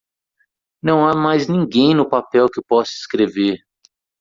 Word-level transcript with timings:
Não 0.81 1.05
há 1.07 1.13
mais 1.15 1.47
ninguém 1.47 1.93
no 1.93 2.09
papel 2.09 2.49
que 2.49 2.59
possa 2.67 2.89
escrever! 2.91 3.59